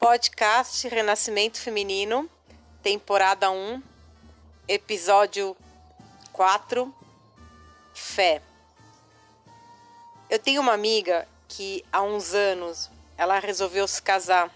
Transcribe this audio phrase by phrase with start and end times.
[0.00, 2.26] Podcast Renascimento Feminino,
[2.82, 3.82] temporada 1,
[4.66, 5.54] episódio
[6.32, 6.92] 4,
[7.92, 8.40] Fé.
[10.30, 14.50] Eu tenho uma amiga que há uns anos ela resolveu se casar.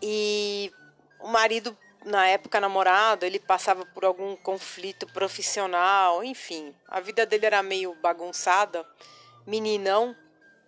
[0.00, 0.72] E
[1.20, 7.44] o marido na época namorado, ele passava por algum conflito profissional, enfim, a vida dele
[7.44, 8.86] era meio bagunçada,
[9.46, 10.16] meninão,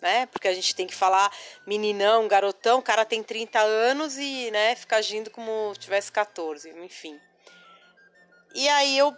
[0.01, 0.27] né?
[0.27, 1.31] Porque a gente tem que falar
[1.67, 7.19] meninão, garotão, o cara tem 30 anos e, né, fica agindo como tivesse 14, enfim.
[8.55, 9.17] E aí eu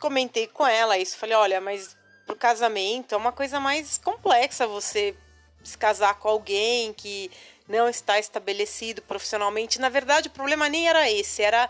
[0.00, 1.96] comentei com ela isso, falei, olha, mas
[2.26, 5.14] pro casamento é uma coisa mais complexa você
[5.62, 7.30] se casar com alguém que
[7.68, 9.80] não está estabelecido profissionalmente.
[9.80, 11.68] Na verdade, o problema nem era esse, era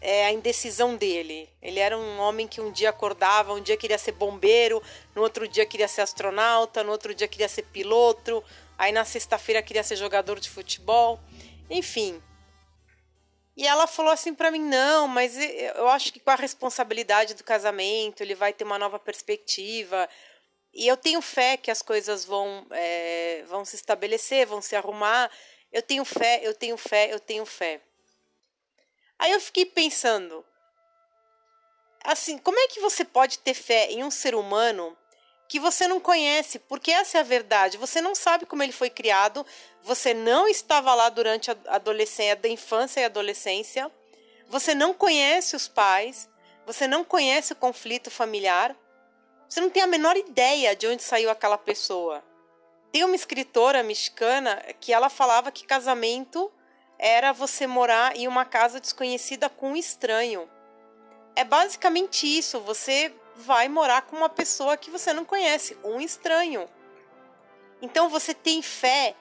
[0.00, 1.48] é, a indecisão dele.
[1.62, 4.82] Ele era um homem que um dia acordava, um dia queria ser bombeiro,
[5.14, 8.42] no outro dia queria ser astronauta, no outro dia queria ser piloto,
[8.76, 11.18] aí na sexta-feira queria ser jogador de futebol,
[11.70, 12.22] enfim.
[13.56, 17.44] E ela falou assim para mim: não, mas eu acho que com a responsabilidade do
[17.44, 20.08] casamento ele vai ter uma nova perspectiva.
[20.72, 25.30] E eu tenho fé que as coisas vão, é, vão se estabelecer, vão se arrumar.
[25.72, 27.80] Eu tenho fé, eu tenho fé, eu tenho fé.
[29.24, 30.44] Aí eu fiquei pensando,
[32.04, 34.94] assim, como é que você pode ter fé em um ser humano
[35.48, 36.58] que você não conhece?
[36.58, 37.78] Porque essa é a verdade.
[37.78, 39.46] Você não sabe como ele foi criado,
[39.82, 43.90] você não estava lá durante a adolescência, da infância e adolescência,
[44.46, 46.28] você não conhece os pais,
[46.66, 48.76] você não conhece o conflito familiar.
[49.48, 52.22] Você não tem a menor ideia de onde saiu aquela pessoa.
[52.92, 56.52] Tem uma escritora mexicana que ela falava que casamento
[56.98, 60.48] era você morar em uma casa desconhecida com um estranho.
[61.36, 66.68] É basicamente isso, você vai morar com uma pessoa que você não conhece, um estranho.
[67.82, 69.14] Então você tem fé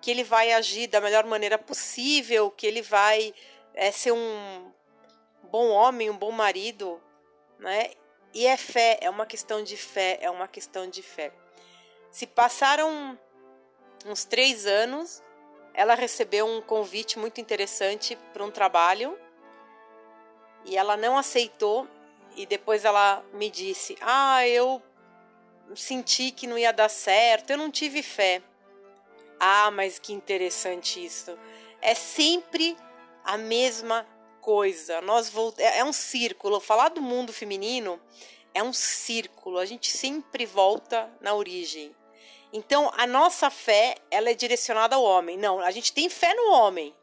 [0.00, 3.34] que ele vai agir da melhor maneira possível, que ele vai
[3.74, 4.72] é, ser um
[5.44, 7.00] bom homem, um bom marido,
[7.58, 7.90] né?
[8.32, 11.32] E é fé, é uma questão de fé, é uma questão de fé.
[12.10, 13.18] Se passaram
[14.06, 15.22] uns três anos,
[15.80, 19.18] ela recebeu um convite muito interessante para um trabalho
[20.66, 21.88] e ela não aceitou.
[22.36, 24.82] E depois ela me disse: Ah, eu
[25.74, 28.42] senti que não ia dar certo, eu não tive fé.
[29.40, 31.34] Ah, mas que interessante isso.
[31.80, 32.76] É sempre
[33.24, 34.06] a mesma
[34.42, 35.00] coisa.
[35.00, 35.58] Nós volt...
[35.58, 36.60] É, é um círculo.
[36.60, 37.98] Falar do mundo feminino
[38.52, 39.56] é um círculo.
[39.56, 41.96] A gente sempre volta na origem.
[42.52, 45.36] Então, a nossa fé, ela é direcionada ao homem.
[45.36, 46.94] Não, a gente tem fé no homem,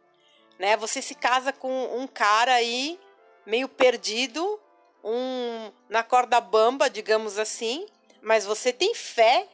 [0.59, 0.75] né?
[0.77, 2.99] Você se casa com um cara aí
[3.45, 4.59] meio perdido,
[5.03, 7.85] um na corda bamba, digamos assim,
[8.21, 9.47] mas você tem fé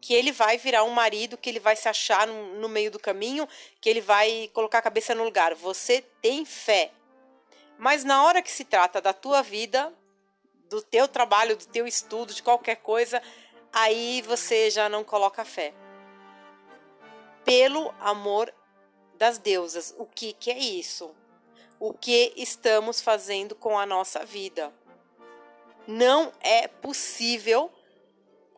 [0.00, 2.98] que ele vai virar um marido, que ele vai se achar no, no meio do
[2.98, 3.48] caminho,
[3.80, 5.54] que ele vai colocar a cabeça no lugar.
[5.54, 6.90] Você tem fé.
[7.78, 9.92] Mas na hora que se trata da tua vida,
[10.68, 13.22] do teu trabalho, do teu estudo, de qualquer coisa,
[13.72, 15.72] aí você já não coloca fé.
[17.44, 18.52] Pelo amor
[19.14, 21.14] das deusas, o que, que é isso?
[21.78, 24.72] O que estamos fazendo com a nossa vida?
[25.86, 27.70] Não é possível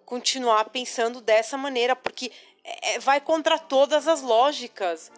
[0.04, 2.30] continuar pensando dessa maneira, porque
[2.64, 5.10] é, vai contra todas as lógicas.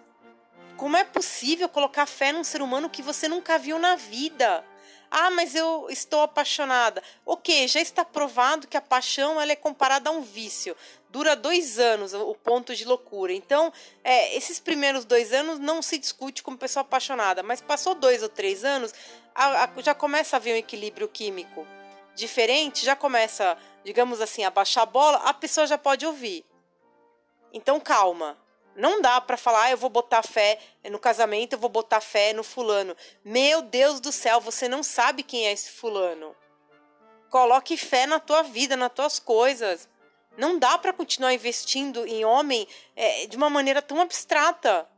[0.77, 4.65] Como é possível colocar fé num ser humano que você nunca viu na vida?
[5.11, 7.03] Ah, mas eu estou apaixonada.
[7.25, 10.77] Ok, já está provado que a paixão ela é comparada a um vício.
[11.09, 13.33] Dura dois anos o ponto de loucura.
[13.33, 13.73] Então,
[14.03, 18.29] é, esses primeiros dois anos não se discute como pessoa apaixonada, mas passou dois ou
[18.29, 18.93] três anos,
[19.35, 21.67] a, a, já começa a haver um equilíbrio químico
[22.15, 26.45] diferente, já começa, digamos assim, a baixar a bola, a pessoa já pode ouvir.
[27.53, 28.37] Então, calma.
[28.77, 30.59] Não dá para falar, ah, eu vou botar fé
[30.91, 32.97] no casamento, eu vou botar fé no fulano.
[33.25, 36.35] Meu Deus do céu, você não sabe quem é esse fulano.
[37.31, 39.89] Coloque fé na tua vida, nas tuas coisas.
[40.37, 42.67] Não dá para continuar investindo em homem
[42.97, 44.89] é, de uma maneira tão abstrata.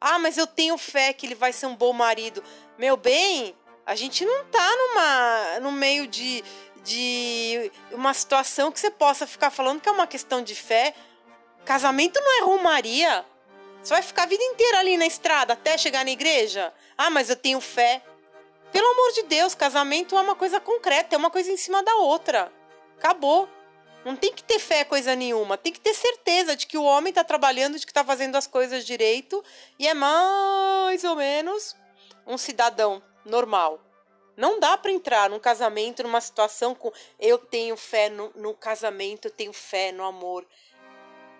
[0.00, 2.42] Ah, mas eu tenho fé que ele vai ser um bom marido.
[2.78, 6.44] Meu bem, a gente não tá numa, no meio de,
[6.84, 10.94] de uma situação que você possa ficar falando que é uma questão de fé
[11.64, 13.24] Casamento não é romaria.
[13.82, 16.72] Você vai ficar a vida inteira ali na estrada até chegar na igreja?
[16.96, 18.02] Ah, mas eu tenho fé.
[18.70, 21.94] Pelo amor de Deus, casamento é uma coisa concreta, é uma coisa em cima da
[21.96, 22.52] outra.
[22.98, 23.48] Acabou.
[24.04, 27.08] Não tem que ter fé coisa nenhuma, tem que ter certeza de que o homem
[27.08, 29.42] está trabalhando, de que está fazendo as coisas direito
[29.78, 31.74] e é mais ou menos
[32.26, 33.80] um cidadão normal.
[34.36, 39.28] Não dá para entrar num casamento, numa situação com eu tenho fé no, no casamento,
[39.28, 40.46] eu tenho fé no amor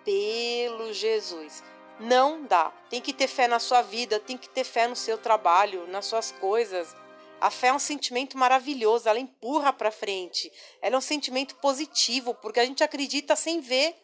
[0.05, 1.61] pelo Jesus.
[1.99, 2.71] Não dá.
[2.89, 6.05] Tem que ter fé na sua vida, tem que ter fé no seu trabalho, nas
[6.05, 6.95] suas coisas.
[7.41, 10.51] A fé é um sentimento maravilhoso, ela empurra para frente.
[10.81, 13.95] Ela é um sentimento positivo, porque a gente acredita sem ver.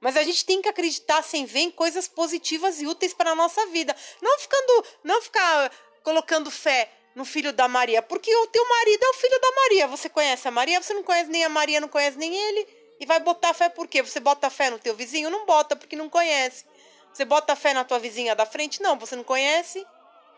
[0.00, 3.34] Mas a gente tem que acreditar sem ver em coisas positivas e úteis para a
[3.34, 3.94] nossa vida.
[4.20, 5.70] Não ficando, não ficar
[6.02, 9.86] colocando fé no filho da Maria, porque o teu marido é o filho da Maria.
[9.86, 12.83] Você conhece a Maria, você não conhece nem a Maria, não conhece nem ele.
[13.04, 14.00] E vai botar fé por quê?
[14.00, 15.28] Você bota fé no teu vizinho?
[15.28, 16.64] Não bota, porque não conhece.
[17.12, 18.80] Você bota fé na tua vizinha da frente?
[18.80, 19.86] Não, você não conhece.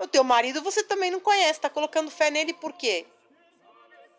[0.00, 3.06] O teu marido você também não conhece, tá colocando fé nele por quê?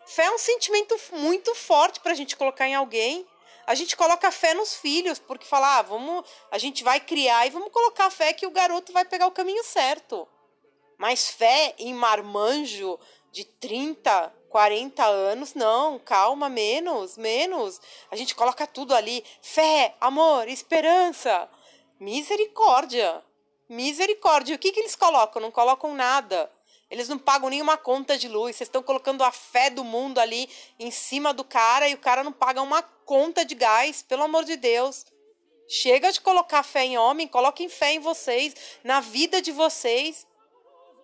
[0.06, 3.28] Fé é um sentimento muito forte pra gente colocar em alguém.
[3.66, 7.50] A gente coloca fé nos filhos, porque fala, ah, vamos, a gente vai criar e
[7.50, 10.26] vamos colocar fé que o garoto vai pegar o caminho certo.
[10.98, 12.98] Mas fé em marmanjo
[13.30, 17.82] de 30, 40 anos, não, calma, menos, menos.
[18.10, 21.50] A gente coloca tudo ali: fé, amor, esperança.
[22.00, 23.24] Misericórdia.
[23.68, 24.56] Misericórdia.
[24.56, 25.42] O que, que eles colocam?
[25.42, 26.52] Não colocam nada.
[26.90, 28.56] Eles não pagam nenhuma conta de luz.
[28.56, 32.24] Vocês estão colocando a fé do mundo ali em cima do cara e o cara
[32.24, 35.06] não paga uma conta de gás, pelo amor de Deus.
[35.68, 38.56] Chega de colocar fé em homem, coloquem fé em vocês,
[38.86, 40.26] na vida de vocês.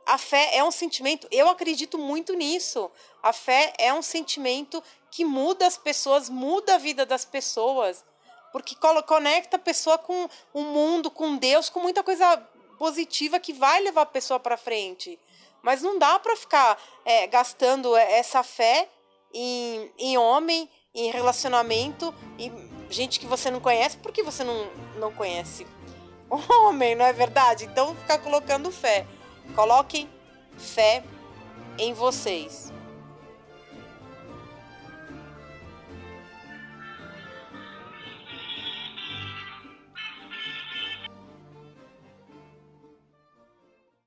[0.05, 2.91] A fé é um sentimento, eu acredito muito nisso.
[3.21, 8.03] A fé é um sentimento que muda as pessoas, muda a vida das pessoas.
[8.51, 8.75] Porque
[9.07, 12.37] conecta a pessoa com o mundo, com Deus, com muita coisa
[12.77, 15.19] positiva que vai levar a pessoa para frente.
[15.61, 18.89] Mas não dá para ficar é, gastando essa fé
[19.33, 22.51] em, em homem, em relacionamento, em
[22.89, 25.65] gente que você não conhece, porque você não, não conhece
[26.29, 27.65] homem, não é verdade?
[27.65, 29.05] Então ficar colocando fé.
[29.55, 30.09] Coloquem
[30.57, 31.03] fé
[31.77, 32.72] em vocês.